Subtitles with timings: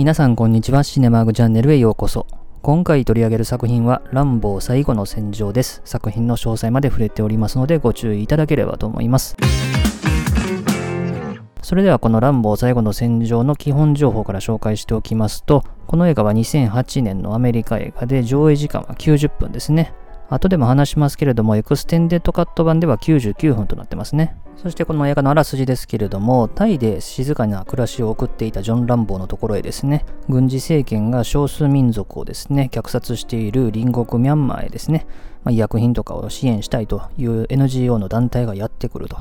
[0.00, 0.82] 皆さんこんにちは。
[0.82, 2.26] シネマーグチャンネルへようこそ。
[2.62, 5.82] 今回取り上げる作品は、ランボー最後の戦場です。
[5.84, 9.36] 作品の詳細まで触れておりますので、ご注意いただければと思います。
[11.60, 19.92] それではこのランボー最後の戦場の基本情報から紹介しておきますと、この映画は2008年のアメリカ映画で上映時間は90分ですね。
[20.30, 24.36] 後でも話しますけれども、エクステンデッドカット版では99分となってますね。
[24.56, 35.06] そしてこの映画のあらすじですけれども、タイで静かな暮らしを送っていたジョン・ランボーのところへですね、軍事政権が少数民族をですね、虐殺している隣国ミャンマーへですね、
[35.42, 39.16] まあ、医薬品とかを支援したいという NGO の団体がやってくると。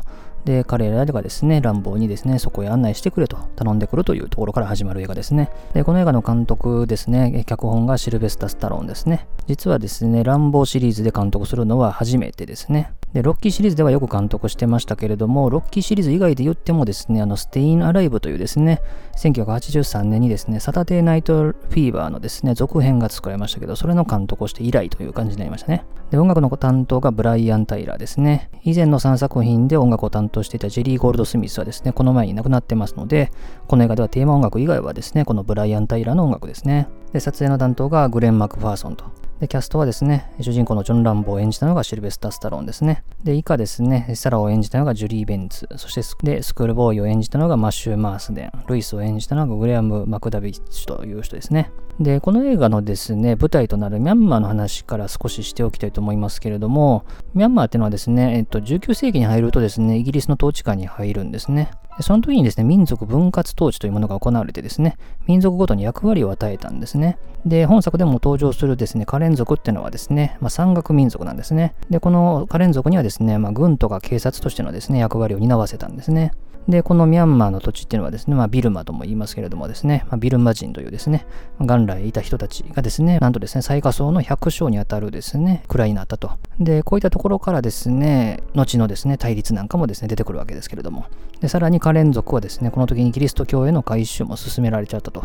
[0.46, 5.50] で、彼らがですね、乱暴にですね、そこへ案内してくれと頼んでくるというところから始まる映画ですね。
[5.74, 9.28] で、この映画の監督ですね、脚本がシルベスタ・スタローンですね。
[9.48, 12.94] 実はですね、乱暴シリーズで監督するのは初めてですね。
[13.14, 18.82] で、ロッキーシリーズではよく監督してましたけれども、ロッキーシリーズ以外で言ってもですね、あの、ステイン・アライブというですね、
[19.18, 25.86] 1983年にですね、サタデー・ナイト・フィーバーのですね、続編が作られましたけど、それの監督をして以来という感じになりましたね。
[26.12, 28.52] で、音楽の担当がブライアン・タイラーですね。
[28.64, 33.32] 以前の3作品で音楽を担当していたジェリー・ゴールド・スミスはですね、この前に亡くなってますので、
[33.68, 36.88] この映画ではテーマ音楽以外はですね、このブライアン・タイラーの音楽ですね。
[37.14, 39.06] で、撮影の担当がグレン・マクファーソンと。
[39.40, 43.04] で、キャストはですね、主人公のジョン・ランボを演じたのがシルベスタ・スタローンですね。
[43.24, 45.68] で、以下ですね、サラを演じたのがジュリー・ベンツ。
[45.78, 48.52] そしてス、で、スクールボーイを演じたのがマッシュ・マースデン。
[48.68, 51.72] ルイスを演じたのがグレアム・マクダビッチという人ですね。
[52.00, 61.72] で、この映画のですね、舞台となるミャンマーの話から少ししておきたいと思いますけれども、ミャンマーっていうのはですね、えっと、19世紀に入るとですね、イギリスの統治下に入るんですね。
[61.98, 64.96] でその時にですね、民族分割統治というものが行われてですね、
[65.28, 67.18] 民族ごとに役割を与えたんですね。
[67.46, 71.76] で、本作でも登場するですね、カレン族っていうのはですね、まあ、山岳民族なんですね。
[71.90, 76.32] で、このカレン族にはですね、まあ、軍とか警察としてのですね、役割を担わせたんですね。
[76.68, 81.26] で、このミャンマーの土地っていうのはですね、まあ、ビルマとも言いますけれどもですね、まあ、ビルマ人というですね、
[81.58, 86.32] 元来いた人たちがですね、なんとですね、最下層の百姓にあたるですね、位になったと。
[86.60, 91.06] で、こういったところからですね、後のですね、対立なんかもですね、出てくるわけですけれども。
[91.40, 95.24] で、さらにカレン族はですね、この時にキリスト教への改宗も進められちゃったと。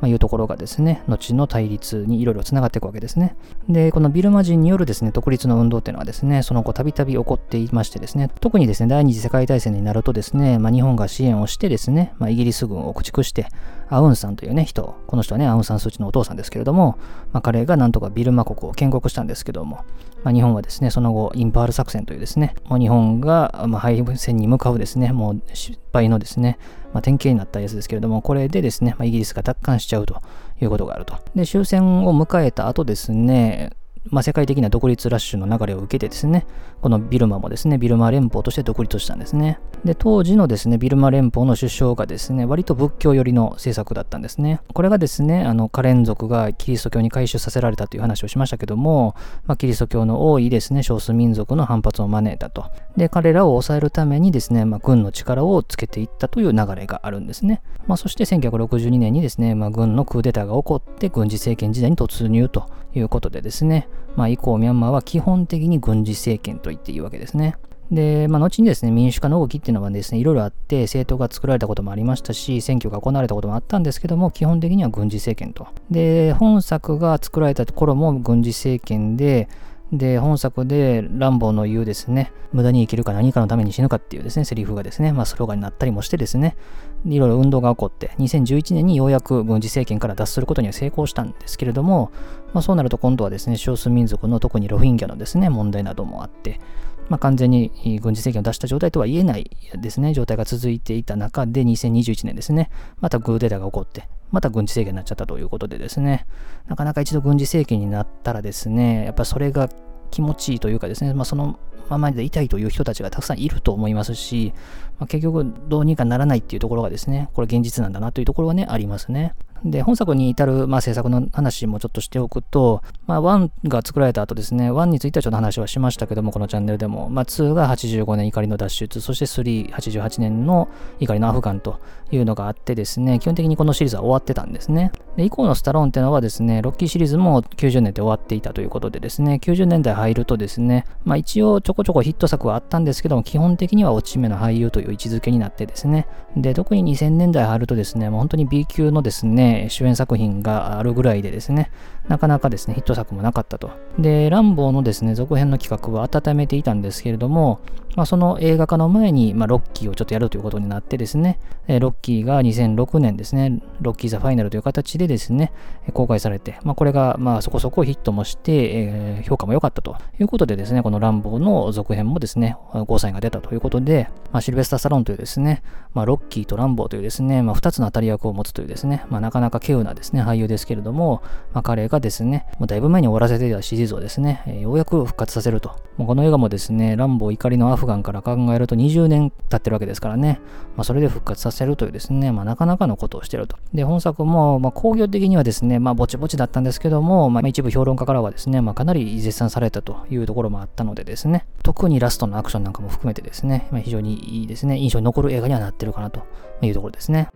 [0.00, 3.36] まあ、いうところがですね、後の対立にいろいろつながっていくわけですね。
[3.68, 13.46] で、このビルマ人によるですね、独立の運動っていうのはですね、その後たびたび起こっていましてですね、特にですね、第二次世界大戦になるとですね、まあ、日本が支援をしてですね、まあ、イギリス軍を駆逐して、
[13.88, 16.96] アウンさんというね、人、この人はね、アウンサンスーチーのお父さんですけれども、
[17.32, 19.84] まあ、彼がなんとかビルマ国を建国したんですけども、
[20.22, 26.58] まあ、日本はですね、その後、インパール作戦というですね、もう日本が、まあ、敗戦に向かうですね、もう失敗のですね、
[26.92, 30.20] まあ、典型になったやつですけれども、これでですね、まあ、イギリスが奪還しちゃうと
[30.60, 31.16] いうことがあると。
[31.34, 33.70] で、終戦を迎えた後ですね、
[34.08, 36.46] まあ、世界的な独立ラッシュの流れを受けてですね、
[36.80, 39.60] このビルマもですね、ビルマ連邦として独立したんですね。
[39.84, 44.60] で、当時のですね、ビルマ連邦の首相がですね、割と仏教寄りの政策だったんですね。
[44.72, 49.14] これがですね、あの、カレン族がキリスト教に改宗させられたという話をしましたけども、
[49.46, 52.66] まあ、キリスト教の多いですね、少数民族の反発を招いたと。
[52.96, 57.62] で、彼らを抑えるためにですね、まあ、軍の力をつけていったという流れがあるんですね。
[57.86, 67.56] まあ、そして1962年にですね、まあ、軍のクーデターが起こって軍事政権時代に突入ということでですね、まあ、以降ミャンマーは基本的に軍事政権と言っていいわけですね。
[67.90, 75.66] で、まあ、後にですね、民主化の動きっていうのはですね、いろいろあって、政党が作られたこともありましたし、選挙が行われたこともあったんですけども、基本的には軍事政権と。
[75.90, 79.48] で、本作が作られた頃も軍事政権で、
[79.92, 86.56] で、本作でランボーの言うですね、無駄に生きるか何かのために死ぬかっていうですね、セリフがですね、まあスローガンになったりもしてですね、
[87.06, 92.10] いろいろ運動が起こって、2011年にようやく軍事政権から脱することには成功したんですけれども、
[92.52, 96.60] まあそうなると今度はですね、少数民族の特にロヒンギャのですね、問題などもあって、
[97.08, 106.26] まあ、完全に軍事政権を出した状態とは言えないですね、状態が続いていた中で、2021年ですね、またグーデタが起こって、また軍事政権になっちゃったということでですね、
[106.68, 109.68] なかなか一度軍事政権になったらですね、やっぱそれが
[110.10, 114.52] 気持ちいいというかですね、まあ、そのままでいたいという人たちがたくさんいると思いますし、
[114.98, 119.34] まあ、結局どうにかならないっていうところがですね、これ現実なんだなというところはね、ありますね。
[119.64, 130.68] で、本作に至る、まあ、制作の話もちょっとしておくと、まあ、1が作られた後ですね、1についてはちょっと話はしましたけども、このチャンネルでも、まあ、2が85年怒りの脱出、そして3、88年の
[130.98, 131.78] 怒りのアフガンと
[132.10, 134.92] いうのがあってですね、基本的にこのシリーズは終わってたんですね。
[135.16, 146.06] で、以降のスタローンっていうのはですね、ロッキーシリーズも90年で終わっていたということでですね、90年代入るとですね、まあ一応ちょこちょこヒット作はあったんですけども、基本的には落ち目の俳優という位置づけになってですね、
[146.36, 151.70] で、特に2000年代入るとですね、もう本当に B 級のですね、ね、主演作品があるぐらいでですね、
[152.08, 153.70] なかなかですね、ヒット作もなかったと。
[153.98, 157.60] で、ランボーのですね、続編の企画は温めていたんですけれども、
[157.96, 165.52] まあ、その映画化の前に、まあ、ロッキーをちょっとやるということになってですね、えロッキーが2006年ですね、ロッキー・ザ・ファイナルという形でですね、
[165.92, 175.62] 公開されて、まあ、これがまあそこそこヒットもして、えー、評価も良かったということでですね、このランボーの続編もですね、5歳が出たということで、まあ、シルベスター・サロンというですね、
[175.92, 181.22] まあ、ロッキーとランボーというですね、まあ、2つの当たり役を持つというですね、まあ、なかなか稀有なですね、俳優ですけれども、
[181.52, 185.70] まあ、彼がですね、もうだいぶ前に終わらせていたシリーズをですね、えー、ようやく復活させると。
[185.96, 190.40] もうこの映画もですね、ランボー怒りのアフガンから考えると20年経ってるわけですからね、
[190.76, 193.56] まあ、それで復活させるというですね、まあ、なかなかのことをしてると。
[193.74, 206.22] で、本作も、まあ、工業的にはですね、まあ、ぼちぼちだったんですけども、まあ、一部評論家からはですね、まあ、かなり絶賛されたというところもあったのでですね、特にラストのアクションなんかも含めてですね、まあ、非常にいいですね、印象に残る映画にはなってるかなと
[206.62, 207.28] いうところですね。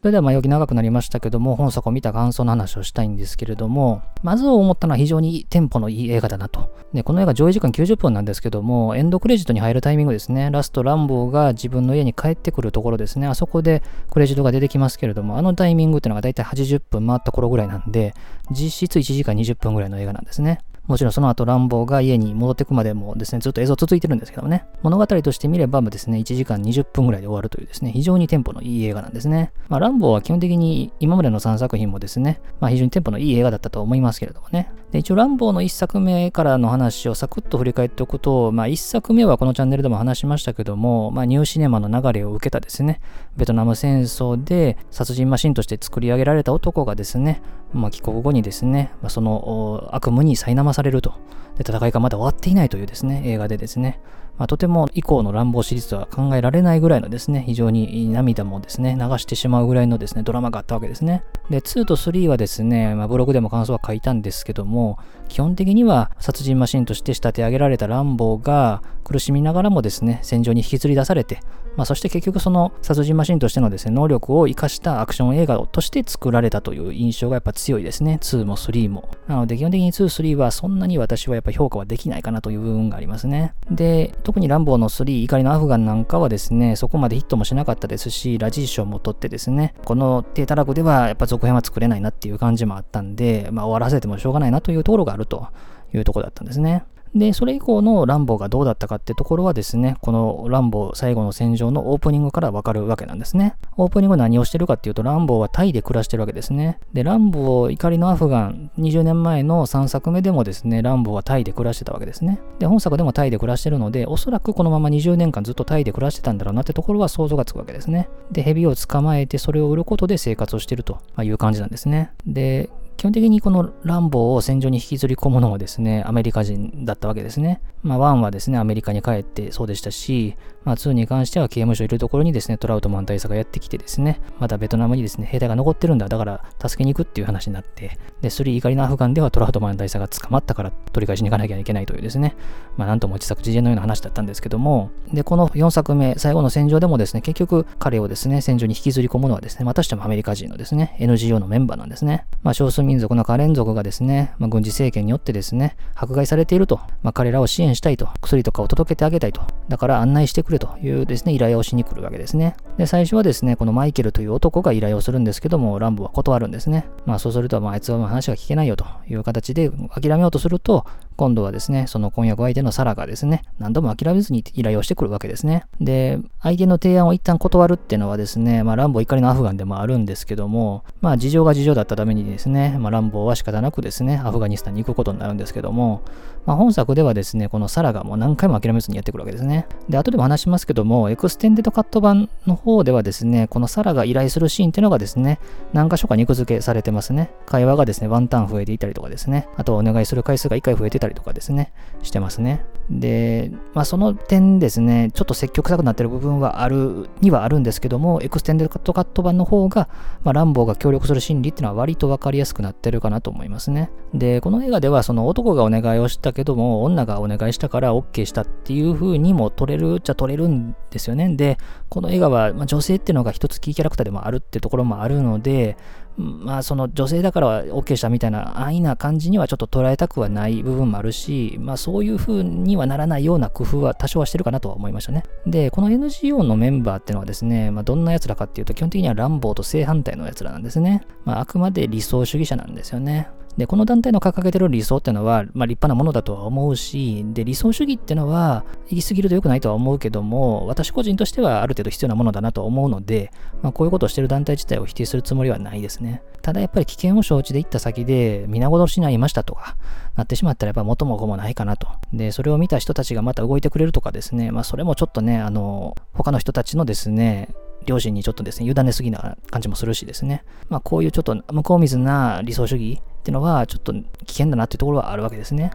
[0.00, 6.72] それでは前置き長くなりましたけども、本作を見た感想の話をしたいんですけれども、まず思ったのは非常にテンポのいい映画だなと。
[6.94, 18.14] で、この映画上映時間90分なんですけども、エンドクレジットに入るタイミングですね、ラストランボーが自分の家に帰ってくるところですね、あそこでクレジットが出てきますけれども、あのタイミングっていうのがだいたい80分回った頃ぐらいなんで、
[18.52, 20.60] 実質1時間20分ぐらいの映画なんですね。
[20.88, 29.52] もちろんその後、乱暴が家に戻ってくまでもですね、ずっと映像続いてるんですけどもね、物語として見ればですね、1時間20分ぐらいで終わるというですね、非常にテンポのいい映画なんですね。
[29.68, 34.72] まあ、ランボーは基本的に今までの3作品もですね、まあ、非常にテンポのいい映画だったと思いますけれどもね。
[34.92, 43.00] で一応、ランボーの1作目からの話をサクッと振り返っておくと、まあ、1作目はこのチャンネルでも話しましたけども、まあ、ニューシネマの流れを受けたですね、
[43.36, 47.42] ベトナム戦争で殺人マシンとして作り上げられた男がですね、
[47.74, 51.12] まあ、帰国後にですね、まあ、その悪夢に苛まされると。
[51.58, 54.00] で、戦いがまだ終わっていないというですね、映画でですね、
[54.38, 61.24] まあ、とても以降の乱暴シリーズは考えられないぐらいのですね、非常に涙もですね、流してしまうぐらいのですね、ドラマがあったわけですね。
[61.50, 71.40] で、2と3はですね、まあ、ブログでも感想は書いたんですけども、基本的には殺人マシンとして仕立て上げられた乱暴が苦しみながらもですね、戦場に引きずり出されて、
[71.78, 78.18] まあ、そして結局その殺人マシンとしてのですね、能力を生かしたアクション映画として作られたという印象がやっぱ強いですね。
[78.20, 79.08] 2も3も。
[79.28, 83.54] なので基本的に2、3はそんなに私はやっぱ評価はできないかなという部分がありますね。
[83.70, 95.48] で、特にランボーの3、怒りのアフガンなんかはですね、そこまでヒットもしなかったですし、ラジー賞も取ってですね、この低たらくではやっぱ続編は作れないなっていう感じもあったんで、まあ終わらせてもしょうがないなというところがあると
[95.92, 96.84] いうとこだったんですね。
[97.14, 103.56] で、それ以降のランボーがどうだったかってところはですね、このランボー最後の戦場のオープニングからわかるわけなんですね。
[103.76, 106.78] オープニング何をしてるかっていうと、ランボーはタイで暮らしてるわけですね。
[106.92, 112.40] で、ランボー怒りのアフガン、20年前の3作目でもですね、ランボーはタイで暮らしてたわけですね。
[112.58, 118.08] で、本作でもタイで暮らしてるので、おそらくこのまま20年間ずっとタイで暮らしてたんだろうなってところは想像がつくわけですね。
[118.30, 122.12] で、蛇を捕まえてそれを売ることで生活をしてるという感じなんですね。
[122.26, 122.68] で、
[122.98, 127.62] 基本的にこのランボーを戦場に引きずり込むのはですね、アメリカ人だったわけですね。
[127.84, 130.34] まあ、1はですね、アメリカに帰ってそうでしたし、
[130.64, 142.34] まあ、2に関しては刑務所いるところにですね、トラウトマン大佐がやってきてですね、まだベトナムにですね、兵隊が残ってるんだ、だから助けに行くっていう話になって、で、3怒りのアフガンではトラウトマン大佐が捕まったから取り返しに行かなきゃいけないというですね、
[142.76, 152.26] まあ、なんとも自作自演のような話だったんですけども、で、この4作目、最後の戦場でもですね、結局彼をですね、戦場に引きずり込むのはですね、またしてもアメリカ人のですね、NGO のメンバーなんですね。
[152.42, 162.56] まあ、少数民族のカレン族がですね、まあ、軍事政権によってですね、迫害されていると、まあ、彼らを支援したいと、薬とかを届けてあげたいと、だから案内してくれというですね、依頼をしに来るわけですね。
[162.78, 166.86] で、最初はですね、このマイケルという男が依頼をするんですけども、ランボは断るんですね。
[167.04, 170.86] まあそうすると、まああいつは話が聞けないよという形で諦めようとすると、
[171.18, 175.64] 今度はですね、その婚約相手のサラがですね、何度も諦めずに依頼をしてくるわけですね。
[175.80, 186.02] で、相手の提案を一旦断るっていうのはですね、まあ、ランボー怒りのアフガンでもあるんですけども、まあ、事情が事情だったためにですね、まあ、ランボーは仕方なくですね、アフガニスタンに行くことになるんですけども、
[186.46, 189.66] まあ、本作ではですね、このサラがもう何回も諦めずにやってくるわけですね。
[189.88, 195.40] で、後でも話しますけども、エクステンデッドカット版の方ではですね、このサラが依頼するシーンっていうのがですね、
[195.72, 197.30] 何箇所か肉付けされてますね。
[197.44, 201.72] 会話がですね、ワンターン増えていたりとかですね、あとお願いする回数が1回増えてたりとかですね、
[202.02, 202.64] してますね。
[202.90, 209.88] で、まあ、その点ですね、ちょっと説教臭くなってる部分はある、にはあるんですけども、エクステンデッドカット版の方が、
[210.24, 213.90] まあ、ランボーが協力する心理っていうのは割と分かりやすくなってるかなと思いますね。
[214.14, 221.34] で、この映画ではその男がお願いをしたけども、女がお願いしたから OK したっていう風にも取れるっちゃ取れるんですよね。
[221.36, 225.76] で、この映画は、まあ、女性っていうのが一つキーキャラクターでもあるってところもあるので、
[226.18, 235.24] まあその女性だから OK したみたいな安易な感じにはちょっと捉えたくはない部分もあるし、まあそういう風にはならないような工夫は多少はしてるかなとは思いましたね。
[235.46, 241.02] で、この NGO のメンバーっていうのはですね、まあどんな奴らかっていうと基本的には乱暴と正反対の奴らなんですね。
[241.24, 243.28] まああくまで理想主義者なんですよね。
[243.58, 256.22] で、この団体の掲げてる理想ってのは、まあ、立派なものだとは思うし、で、理想主義ってのは、行き過ぎると良くないとは思うけども、私個人としてはある程度必要なものだなと思うので、まあ、こういうことをしてる団体自体を否定するつもりはないですね。
[256.40, 259.76] ただやっぱり危険を承知で行った先で、皆殺しに遭いましたとか、
[260.14, 261.88] なってしまったらやっぱ元も子もないかなと。
[262.12, 267.48] で、それを見た人たちがまた動いてくれるとかですね、まあ、それもちょっとね、あの、他の人たちのですね、
[267.86, 270.44] 両親にちょっとですね、委ねすぎな感じもするしですね。
[270.68, 275.70] まあこういうちょっと向こう水な理想主義っていうのはちょっと危険だなっていうところはあるわけですね。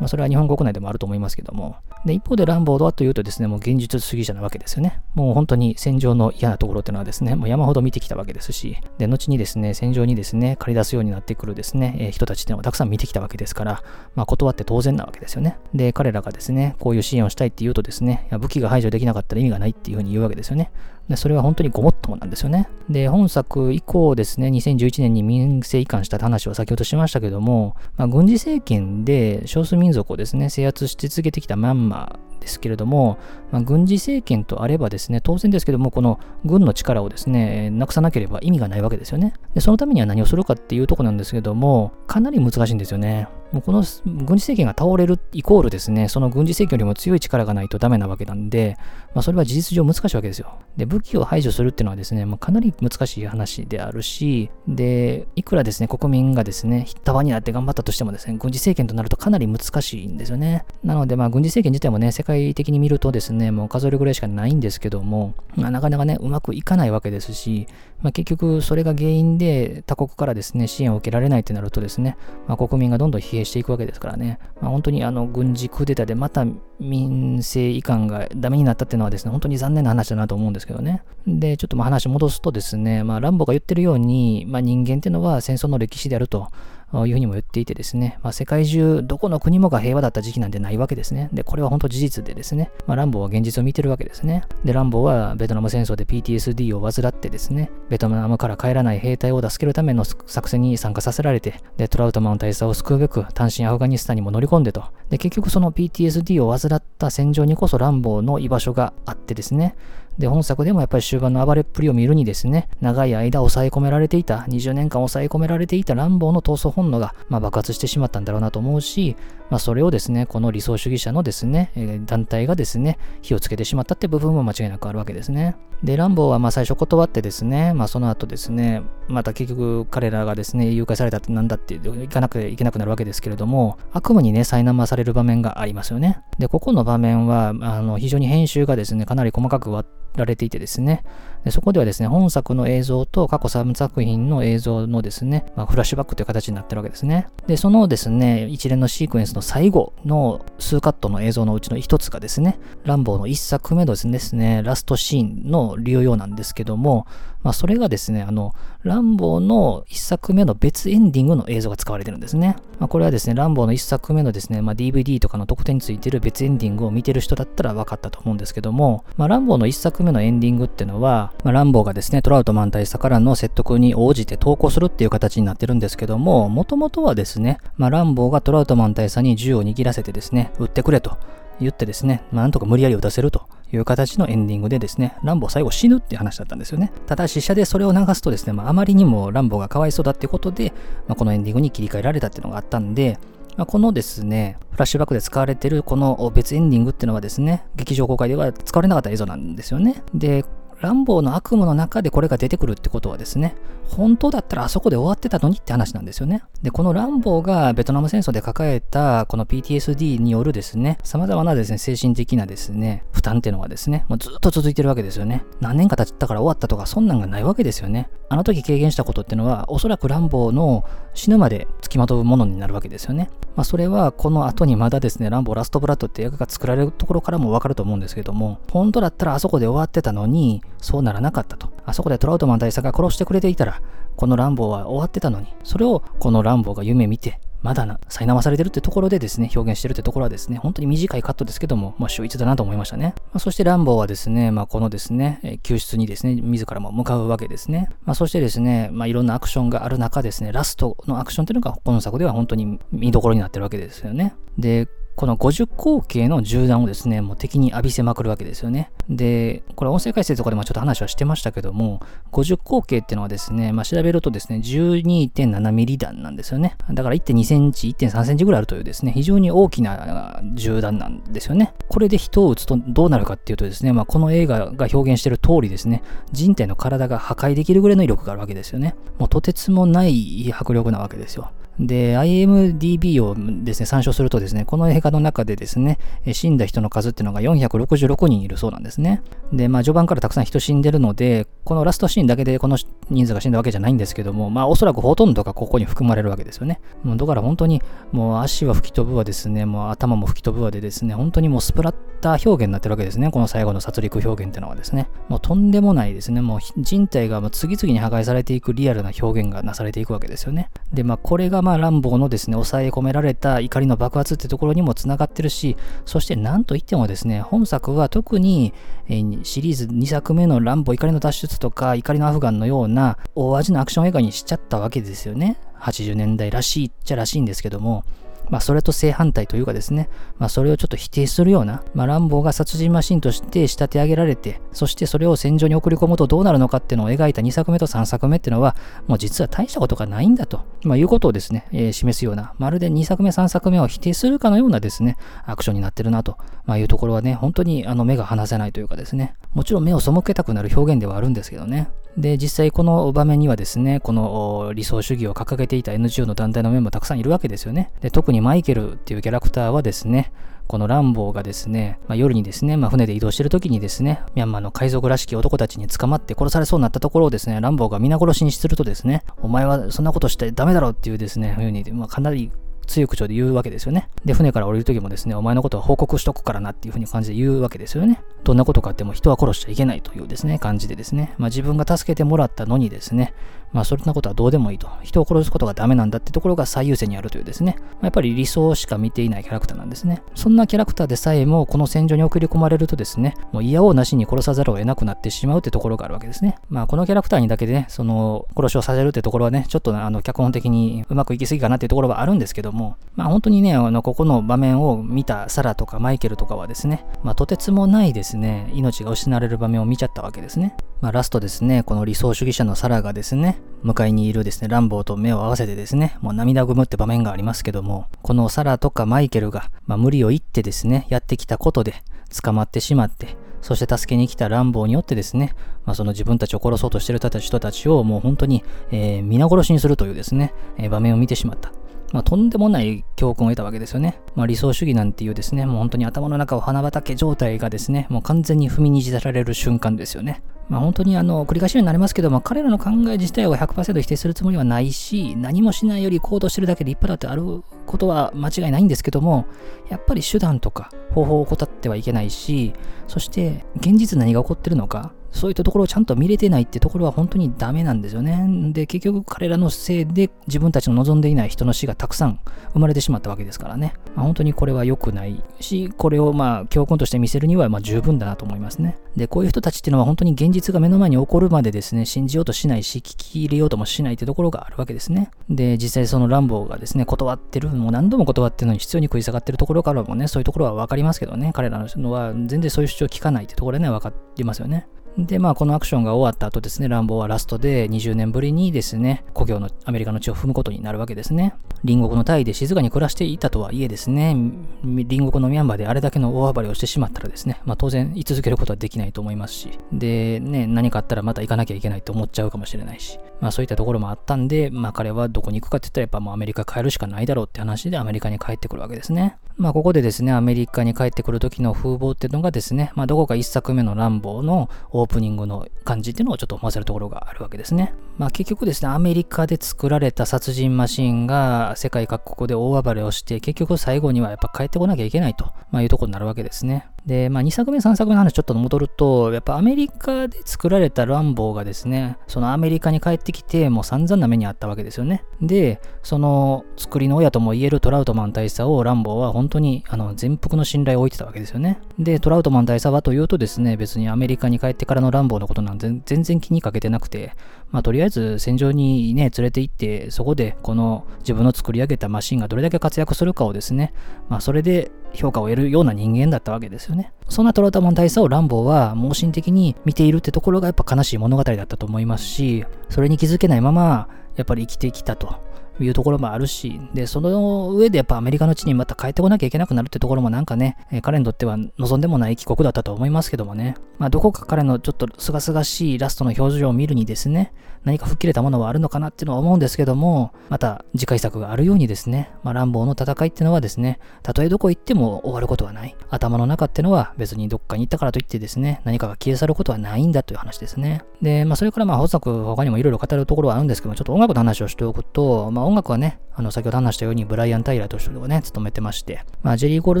[0.00, 1.76] まあそれは日本国内でもあると思いますけども。
[2.04, 5.00] で、一方でランボードはというとですね、もう現実主義者なわけですよね。
[5.14, 13.82] もう本当に戦場の嫌なところっていうのはですね、もう山ほど見てきたわけですし、で、後にですね、戦場にですね、借り出すようになってくるですね、えー、人たちっていうのをたくさん見てきたわけですから、
[14.16, 15.56] まあ断って当然なわけですよね。
[15.72, 20.72] で、彼らがですね、こういう支援をしたいって言うとですね、武器が排除できなかったら意味がないっていうふうに言うわけですよね。
[21.08, 22.68] でそれは本当にごもっともなんですよね。
[22.88, 33.18] で、本作以降ですね、2011年に民政移管した話を先ほどしましたけども、まあ、軍事政権で少数民族をですね、制圧し続けてきたミャンマーですけれども、
[33.52, 39.34] まあ、軍事政権とあればですね、当然ですけども、この軍の力をですね、なくさなければ意味がないわけですよね。
[39.54, 43.28] で、そのためには何をするかっていうとこなんですけども、かなり難しいんですよね。
[43.52, 48.76] もうこの軍事政権が倒れるイコールですね、その軍事政権よりも強い力がないとダメなわけなんで、
[49.14, 50.58] まあ、それは事実上難しいわけですよ。
[50.76, 60.64] で、武器を排除するっていうのはですね、もうかなり難しい話であるし、で、いくらですね、国民がですね、ひったわになって頑張ったとしてもですね、軍事政権となるとかなり難しいんですよね。
[60.84, 67.68] なので、まあ、軍事政権自体もね、世界的に見るとですね、もう数えるぐらいしかないんですけども、まあ、なかなかね、うまくいかないわけですし、
[68.02, 76.44] まあ、結局それが原因で他国からですね、支援を受けられないとなるとですね、まあ、国民がどんどん疲弊していくわけですからね、まあ、本当にあの軍事クーデターでまた
[76.78, 81.02] 民政移管がダメになったっていうのはですね、本当に残念な話だなと思うんですけどね。
[81.26, 86.48] で、ちょっとまあ話戻すとですね、まあ、ランボが言ってるように、まあ、人間っていうのは戦争の歴史であると。
[86.92, 91.28] いうふうにも言っていてですね、まあ、世界中どこの国もが平和だった時期なんてないわけですね。
[91.32, 94.44] で、これは本当事実でですね、まあ、ランボーは現実を見てるわけですね。
[94.64, 104.84] で、ランボーはベトナム戦争で PTSD を患ってですね、ベトナムから帰らない兵隊を助けるための作戦に参加させられて、で、トラウトマン大佐を救うべく単身アフガニスタンにも乗り込んでと。
[105.10, 109.76] で、結局その PTSD を患った戦場にこそランボーの居場所があってですね、
[110.18, 119.16] で、本作でもやっぱり終盤の暴れっぷりを見るにですね、長い間抑え込められていた、20年間抑え込められていた乱暴の闘争本能が、まあ、爆発してしまったんだろうなと思うし、
[119.50, 125.56] まあ、それをですね、この理想主義者のですね、え団体がですね、火をつけてしまったって部分も間違いなくあるわけですね。
[125.82, 136.20] で、ランボーはまあ最初断ってですね、まあその後ですね、また結局彼らがですね、誘拐されたってなんだって行かなくていけなくなるわけですけれども、悪夢にね、苛まされる場面がありますよね。
[136.38, 141.04] で、ここの場面は、あの、非常に編集がですね、かなり細かく割ってられていてですね、
[141.44, 147.28] でそこではですね、本作の映像と過去3作品の映像のですね、まあ、フラッシュバックという形になってるわけですね。
[147.46, 157.06] で、そのですね、一連のシークエンスの最後の数カットの映像のうちの一つがですね、ランボーの1作目のですね、ラストシーンの利用用なんですけども、
[157.42, 162.56] まあ、それがですね、あの、ランボーの一作目の別エンディングの映像が使われてるんですね。
[162.78, 181.16] まあ、これはですね、ランボーの一作目のですね、まあ、DVD とかの特典についてる別エンディングを見てる人だったら分かったと思うんですけども、まあ、ランボーの一作目のエンディングっていうのは、まあ、ランボーがですね、トラウトマン大佐からの説得に応じて投稿するっていう形になってるんですけども、もともとはですね、まあ、ランボーがトラウトマン大佐に銃を握らせてですね、撃ってくれと
[181.60, 186.92] 言ってですね、まあ、なんとか無理やり撃たせるという形のエンディングでですね、ランボ最後死ぬっていう話だったんですよね。
[187.06, 190.72] ただ、死者でそれを流すとですね、まあ、あまりにもランボがかわいそうだってことで、
[191.08, 193.18] まあ、このエンディングに切り替えられたっていうのがあったんで、
[193.56, 200.02] まあ、このですね、フラッシュバックで使われてるこの別エンディングっていうのはですね、劇場公開では使われなかった映像なんですよね。
[200.14, 200.44] で、
[200.80, 203.56] ランボーの悪夢の中でこれが出てくるってことはですね、
[203.88, 206.42] 本当だったらあそこで終わってたのにって話なんですよね。
[206.62, 215.44] で、このランボーがベトナム戦争で抱えたこの PTSD によるですね、様々なですね、精神的なですね、負担っていうのがですね、もうずっと続いてるわけですよね。
[215.60, 218.10] 何年か経ったから終わったとか、そんなんがないわけですよね。
[218.28, 223.30] あの時経験したことっていうのは、おそらくランボーの死ぬまで付きまとうものになるわけですよね。
[223.54, 231.70] まあ、それはこの後にまだですね、ランボーラストブラッドって映画が作られるところからもわかると思うんですけども、本当だったらあそこで終わってたのに、そうならなかったと。
[231.84, 233.80] あそこでトラウトマン大佐が殺してくれていたら、
[234.16, 243.14] このランボーは終わってたのに、それをこのランボーが夢見て、まだな、苛まされてるってところでですね、表現してるってところはですね、本当に短いカットですけども、まあ、秀逸だなと思いましたね。
[243.32, 247.88] まあ、そしてランボーはですね、まあ、このですね、え救出にですね、自らも向かうわけですね。
[248.04, 254.34] まあ、そしてですね、まあ、いろんなアクションがある中ですね、ラストのアクションっていうのが、この作では本当に見どころになってるわけですよね。
[254.58, 258.90] で、この50口径の銃弾をですね、もう敵に浴びせまくるわけですよね。
[259.08, 262.00] で、これ音声解説とかでもちょっと話はしてましたけども、
[262.32, 266.76] 50口径っていうのはですね、まあ、調べるとですね、12.7ミリ弾なんですよね。
[266.92, 271.72] だから1.2センチ、1.3センチぐらいあるというですね、非常に大きな銃弾なんですよね。
[271.88, 278.96] これで人を撃つとどうなるかっていうとですね、まあ、この映画が表現している通りですね、人体の体が破壊できるぐらいの威力があるわけですよね。
[279.18, 281.52] もうとてつもない迫力なわけですよ。
[281.78, 285.98] で、IMDB をですね、参照するとですね、この映画の中でですね、
[286.32, 289.22] 死んだ人の数っていうのが466人いるそうなんですね。
[289.52, 292.78] で、まあ、序盤からたくさん人死んでるので、このラストシーンだけでこの
[293.10, 296.80] 人数が死んだわけじゃないんですけども、まあ、おそらくほとんどがここに含まれるわけですよね。
[297.02, 303.30] もうだから本当に、もう足は吹き飛ぶわですね、もう頭も吹き飛ぶわでですね、本当にもうスプラッター表現になってるわけですね。
[303.30, 305.08] この最後の殺戮表現っていうのはですね。
[305.28, 306.40] もうとんでもないですね。
[306.40, 310.70] もう人体がもう次々に破壊されていくリアルな表現がなされていくわけですよね。
[310.92, 318.72] で、まあ、これがまあ、ランボーのですね、抑え込められた怒りの爆発ってところにもつながってるし、そして何といってもですね、本作は特に、
[319.08, 325.58] え、シリーズ2作目のランボ怒りの脱出とか怒りのアフガンのような大味のアクション映画にしちゃったわけですよね。
[325.80, 328.04] 80年代らしいっちゃらしいんですけども、
[328.50, 338.76] まあ、それと正反対というかですね、まあ、それをちょっと否定するような、まあ、ランボーが殺人マシンとして仕立て上げられて、そしてそれを戦場に送り込むとどうなるのかっていうのを描いた2作目と3作目っていうのは、
[339.06, 351.88] もう実は大したことがないんだと、まあ、いうことをですね、えー、示すような、まるで2作目、3作目を否定するかのようなですね、アクションになってるなと、まあ、いうところはね、本当にあの目が離せないというかですね、もちろん目を背けたくなる表現ではあるんですけどね。
[352.16, 357.92] で、実際この場面にはですね、この理想主義を掲げていた NGO の団体のメンバーたくさんいるわけですよね。
[358.00, 360.32] で、特ににマイケルっていうキャラクターはですね、
[360.66, 372.50] このランボーがですね、まあ、夜にですね、まあ、船で移動してる時にですね、ミャンマーの海賊らしき男たちに捕まって殺されそうになったところをですね、ランボーが皆殺しにするとですね、お前はそんなことしてダメだろっていうですね、ふうに、まあ、かなり
[372.86, 374.08] 強い口調で言うわけですよね。
[374.24, 378.22] で、船から降りる時もですね、お前のことは報告しとくからなっていう風に感じで言うわけですよね。
[378.44, 383.34] どんなことかっても人は殺しちゃいけないというですね、感じでですね、まあ自分が助けてもらったのにですね、
[383.72, 384.88] まあそんなことはどうでもいいと。
[385.02, 390.22] 人を殺すことがダメなんだってところが最優先にあるというですね、まあ、やっぱり理想しか見ていないキャラクターなんですね。
[390.34, 396.56] そんなキャラクターでさえもこの戦場に送り込まれるとですね、もう嫌をなしに殺さざるを得なくなってしまうってところがあるわけですね。
[396.68, 410.76] まあこのキャラクターにだけでね、その殺しをさせるってところはね、ちょっとあの脚本的にうまくいきすぎかなっていうところはあるんですけども、もまあ本当にね、あのここの場面を見たサラとかマイケルとかはですね、まあとてつもないですね、命が失われる場面を見ちゃったわけですね。
[411.00, 421.94] まあラストですね、この理想主義者のサラがですね、向かいにいるですね、ランボーと目を合わせてですね、もう涙ぐむって場面がありますけども、このサラとかマイケルが、まあ、無理を言ってですね、やってきたことで
[422.42, 425.54] 捕まってしまって、そして助けに来たランボーによってですね、
[425.86, 431.72] まあ、その自分たちを殺そうとしてる人たちをもう本当に、えー、皆殺しにするというですね、えー、場面を見てしまった。
[432.12, 434.20] まあ、とんでもない教訓を得たわけですよね。
[434.34, 440.42] まあ、理想主義なんていうですね、もう本当に頭の中を花畑状態がですね、もう完全に踏みにじられる瞬間ですよね。
[440.68, 449.46] まあ、本当にあの繰り返しになりますけども、彼らの考え自体は100%否定するつもりはないし、何もしないより行動してるだけで立派だってあることは間違いないんですけども、
[449.88, 452.72] やっぱり手段とか方法を怠ってはいけないし、
[453.06, 458.72] そして現実何が起こってるのか、そういったところをちゃんと見れてないってところは本当にダメなんですよね。
[458.72, 462.40] で、結局彼らのせいで自分たちの望んでいない人の死がたくさん
[462.72, 463.94] 生まれてしまったわけですからね。
[464.14, 468.98] まあ、本当にこれは良くないし、これをまあ教訓として見せるにはま十分だなと思いますね。
[469.16, 475.30] で、こういう人たちっていうのは本当に現実が目の前に起こるまでですね、信じようとしないし、聞き入れようともしないってところがあるわけですね。
[475.48, 484.86] で、実際そのランボーがですね、断ってる、もう何度も断ってるのに必要に食い下がってるところからもね、そういうところは分かりますけどね、彼らのは全然そういう主張を聞かないってところでね、分かりますよね。
[485.18, 491.54] で、まあ、このアクションが終わった後ですね、ランボーはラストで20年ぶりにですね、故郷のアメリカの地を踏むことになるわけですね。
[491.86, 494.36] 隣国のタイで静かに暮らしていたとはいえですね、
[494.82, 509.38] 隣国のミャンマーであれだけの大暴れをしてしまったらですね、まあ、当然居続けることはできないと思いますし、で、ね、何かあったらまた行かなきゃいけないと思っちゃうかもしれないし、まあ、そういったところもあったんで、まあ、彼はどこに行くかって言ったらやっぱもうアメリカ帰るしかないだろうって話でアメリカに帰ってくるわけですね。
[509.56, 517.94] まあ、ここでですね、アメリカに帰ってくる時の風貌っていうのがですね、まあ、どこか一作目のランボーのオープニングの感じっていうのをちょっと思わせるところがあるわけですね。
[518.18, 526.88] まあ結局ですね、アメリカで作られた殺人マシンが世界各国で大暴れをして、結局最後にはやっぱ帰ってこなきゃいけないと、まあ、いうとこになるわけですね。
[527.06, 535.24] で、まあ、2作目、3作目の話ちょっと戻ると、やっぱアメリカで作られたランボーがですね、そのアメリカに帰ってきて、もう散々な目にあったわけですよね。
[535.40, 541.78] で、その作りの親とも言えるトラウトマン大佐をランボーは本当にあの全幅の信頼を置いてたわけですよね。
[541.98, 547.32] で、トラウトマン大佐はというとですね、別にアメリカに帰ってからのランボーのことなん全然気にかけてなくて、
[547.70, 553.92] まあ、とりあえず戦場にね、連れて行って、そこでこの自分の作り上げたマシンがどれだけ活躍するかをですね、
[554.28, 557.12] まあ、それで評価を得るような人間だったわけですよね。
[557.28, 565.45] そんなトラウタマン大佐をランボーは盲信的に見ているってところがやっぱ悲しい物語だったと思いますし、それに気づけないまま、やっぱり生きてきたと。
[565.80, 577.52] いうところもあるし、で、その上でやっぱアメリカの地にまた帰ってこなきゃいけなくなるってところもなんかね、え、彼にとっては望んでもない帰国だったと思いますけどもね、まあどこか彼のちょっと清々しいラストの表情を見るにですね、
[577.84, 585.94] 何か吹っ切れたものはあるのかなっていうのは思うんですけども、また次回作があるようにですね、まあ乱暴の戦いってのはですね、たとえどこ行っても終わることはない。
[586.10, 591.02] 頭の中ってのは別にどっかに行ったからといってですね、何かが消え去ることはないんだという話ですね。
[591.22, 600.00] で、まあそれからまあ本作他にもいろいろ語るところはあるんですけども、ちょっと音楽の話をしておくと、まあ音楽はね、あの先ほど話したようにブライアン・タイラーという人がね、務めてまして、まあジェリー・ゴール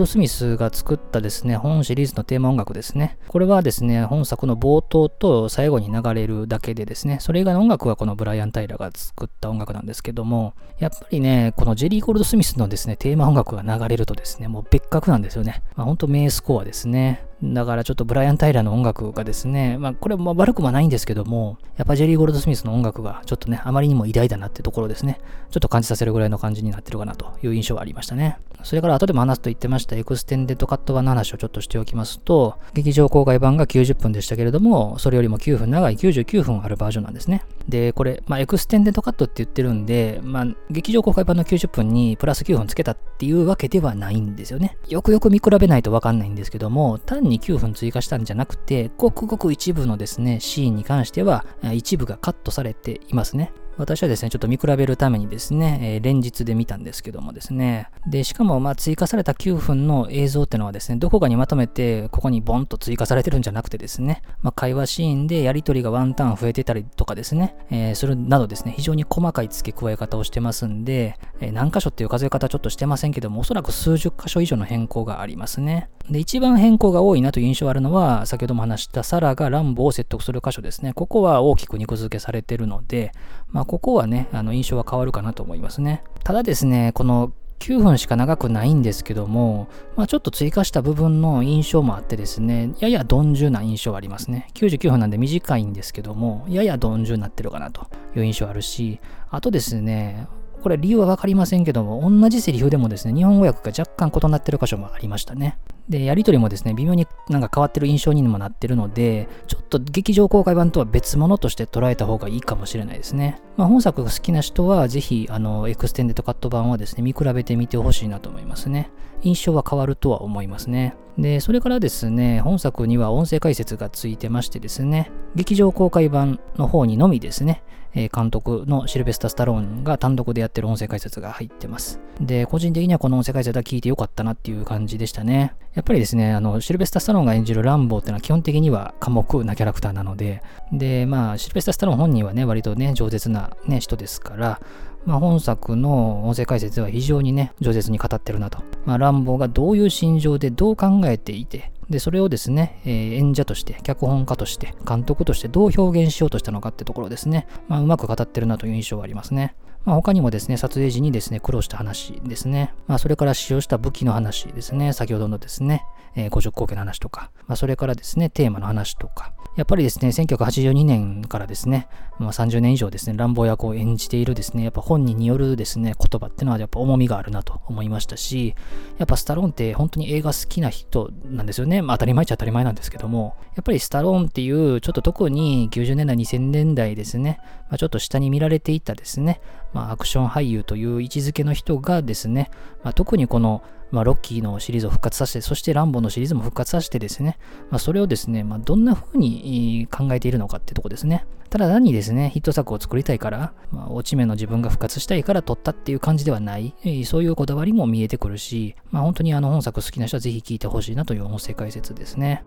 [0.00, 3.18] ドスミスが作ったですね、本シリーズのテーマ音楽ですね。
[3.28, 15.62] これはですね、本作の冒頭と最後に流れるだけでですね、それ以外の音楽はこのブライアン・タイラーが作った音楽なんですけども、やっぱりね、このジェリー・ゴールド・スミスのですね、テーマ音楽が流れるとですね、もう別格なんですよね。
[15.74, 17.24] まあ、ほんと名スコアですね。
[17.42, 25.20] だからちょっとブライアン・タイラーの音楽がですね、まあこれも悪くはないんですけども、やっぱジェリー・ゴールドスミスの音楽がちょっとね、あまりにも偉大だなってところですね、
[25.50, 28.38] ちょっと感じさせるぐらいの感じになってるかなという印象がありましたね。
[28.62, 37.44] それから後でも話すと言ってましたエクステンデッドカット版の話をちょっとしておきますと、劇場公開版が90分でしたけれども、それよりも9分長い99分あるバージョンなんですね。
[37.68, 44.76] で、これ、まあエクステンデッドカットって言ってるんで、まあ劇場公開版の90分にプラス9分つけたっていうわけではないんですよね。
[44.88, 53.52] よくよく見比べないとわかんないんですけども、単に9分追加したんじゃなくて、ごくごく一部のですね、シーンに関しては、一部がカットされていますね。
[53.78, 57.90] 私はですね、ちょっと見比べるためにですね、えー、連日で見たんですけどもですね。
[58.06, 75.90] で、しかも、まあ、追加された9分の映像ってのはですね、どこかにまとめて、ここにボンと追加されてるんじゃなくてですね、まあ、会話シーンでやりとりがワンターン増えてたりとかですね、えー、するなどですね、非常に細かい付け加え方をしてますんで、えー、何箇所っていう数え方ちょっとしてませんけども、おそらく数十箇所以上の変更がありますね。
[76.10, 80.92] で、一番変更が多いなという印象があるのは、先ほども話したサラがランボを説得する箇所ですね。
[80.92, 83.12] ここは大きく肉付けされてるので、
[83.48, 86.04] まあ、ここはね、あの印象は変わるかなと思いますね。
[86.22, 94.48] ただですね、この9分しか長くないんですけども、まあ、ちょっと追加した部分の印象もあってですね、やや鈍重な印象がありますね。
[94.54, 100.28] 99分なんで短いんですけども、やや鈍重になってるかなという印象あるし、あとですね、
[100.62, 105.58] これ理由はわかりませんけども、同じセリフでもですね、日本語訳が若干異なってる箇所もありましたね。
[105.88, 113.40] で、やりとりもですね、微妙になんか変わってる印象にもなってるので、ちょっと劇場公開版とは別物として捉えた方がいいかもしれないですね。
[113.56, 118.90] まあ、本作が好きな人は、ぜひ、あの、エクステンデッドカット版はですね、見比べてみてほしいなと思いますね。
[119.22, 120.94] 印象は変わるとは思いますね。
[121.18, 127.62] で、それからですね、本作には音声解説がついてましてですね、劇場公開版の方にのみですね、
[127.94, 131.98] え監督のシルベスタ・スタローンが単独でやってる音声解説が入ってます。
[132.20, 135.54] で、個人的にはこの音声解説は聞いてよかったなっていう感じでしたね。
[135.76, 144.58] やっぱりですね、あの、シルベスタ・スタローンが演じるランボーっていうのは基本的には寡黙なキャラクターなので、で、まあ、シルベスタ・スタローン本人はね、割とね、饒舌なね、人ですから、
[145.04, 148.62] まあ、本作の音声解説では非常にね、饒舌に語ってるなと。
[148.86, 159.54] まあ、ランボーがどういう心情でどう考えていて、で、それをですね、えー、演者として、脚本家として、監督としてどう表現しようとしたのかってところですね、まあ、うまく語ってるなという印象はありますね。
[159.86, 162.74] まあ、他にもですね、撮影時にですね、苦労した話ですね。
[162.88, 164.92] まあ、それから使用した武器の話ですね。
[164.92, 178.54] 先ほどのですね、えー、五色光景の話とか、まあ、それからですね、テーマの話とか、やっぱりですね、1982年からですね、まあ、30年以上ですね、乱暴役を演じているですね、やっぱ本人によるですね、言葉っていうのはやっぱ重みがあるなと思いましたし、
[178.98, 181.82] やっぱスタローンって本当に映画好きな人なんですよね。
[181.82, 189.40] まあ当たり前っちゃ当たり前なんですけども、やっぱりスタローンっていう、ちょっと特に90年代、2000年代ですね、まあ、ちょっと下に見られていたですね、
[189.72, 192.50] まあアクション俳優という位置づけの人がですね、
[192.84, 197.38] まあ、特にこのまあ、ロッキーのシリーズを復活させて、そしてランボのシリーズも復活させてですね、
[197.70, 201.24] まあ、それをですね、まあ、どんな風に考えているのかってとこですね。
[201.48, 212.42] ただ単にですね、ヒット作を作りたいから、まあ、落ち目の自分が復活したいから撮ったっていう感じではない、そういうこだわりも見えてくるし、まあ、本当にあの本作好きな人はぜひ聞いてほしいなという音声解説ですね。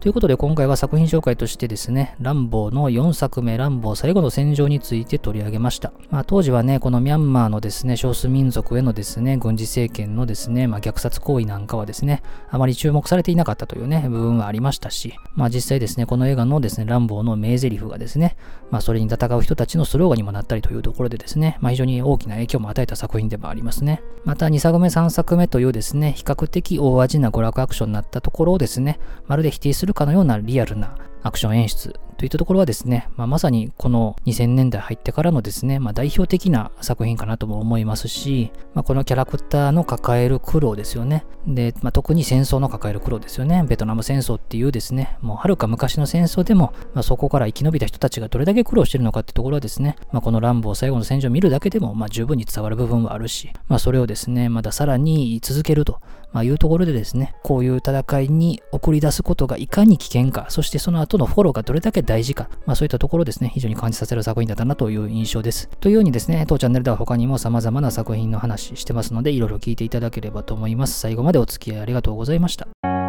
[0.00, 5.92] ということで今回は作品紹介としてですね、ランボーの4作目、ランボー最後の戦場について取り上げました。
[6.08, 18.38] まあ、当時はね、このミャンマーのですね、少数民族へのですね、軍事政権のですね、まあ、虐殺行為なんかはですね、あまり注目されていなかったというね、部分はありましたし、まあ実際ですね、この映画のですね、ランボーの名台詞がですね、
[18.70, 24.02] まあそれに戦う人たちのスローガンにもなったりというところでですね、まあ非常に大きな影響も与えた作品でもありますね。
[24.24, 41.24] また2作目、3作目というですね、比較的大味な娯楽アクションになったところをですね、まるで否定するかのようなリアルなアクション演出といったところはですね、まあ、まさにこの2000年代入ってからのですね、まあ、代表的な作品かなとも思いますし、まあ、このキャラクターの抱える苦労ですよね。
[41.46, 43.64] で、ま、特に戦争の抱える苦労ですよね。
[43.66, 56.00] ベトナム戦争っていうですね、もうはるか昔の戦争でも、ま、そこから生き延びた人たちがどれだけ苦労してるのかってところはですね、ま、この乱暴最後の戦場を見るだけでも、まあ、十分に伝わる部分はあるし、ま、それをですね、まださらに続けると
[56.32, 65.68] まあ、いうところでですね、こういう戦いに送り出すことがいかに危険か、そしてその後のフォローがどれだけ大事か、まあ、そういったところですね、非常に感じさせる作品だったなという印象です。
[65.80, 70.98] というようにですね、当チャンネルでは他にも様々な作品の話してますので、いろいろ聞いていただければと思います。
[71.00, 72.99] 最後までお付き合いありがとうございました。